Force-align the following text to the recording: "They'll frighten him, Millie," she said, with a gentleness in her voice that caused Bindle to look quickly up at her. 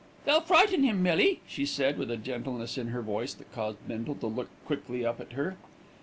"They'll 0.25 0.41
frighten 0.41 0.81
him, 0.81 1.03
Millie," 1.03 1.41
she 1.47 1.63
said, 1.63 1.99
with 1.99 2.09
a 2.09 2.17
gentleness 2.17 2.75
in 2.75 2.87
her 2.87 3.03
voice 3.03 3.35
that 3.35 3.53
caused 3.53 3.87
Bindle 3.87 4.15
to 4.15 4.25
look 4.25 4.49
quickly 4.65 5.05
up 5.05 5.21
at 5.21 5.33
her. 5.33 5.57